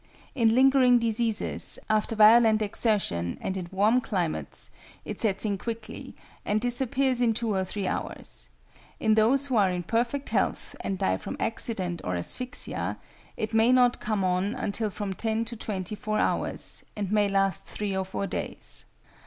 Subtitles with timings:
[0.33, 4.71] In lingering diseases, after violent exertion, and in warm climates,
[5.05, 8.49] it sets in quickly, and disappears in two or three hours;
[8.99, 12.97] in those who are in perfect health and die from accident or asphyxia,
[13.37, 17.67] it may not come on until from ten to twenty four hours, and may last
[17.67, 18.87] three or four days.